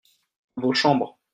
[0.55, 1.11] vos chambres.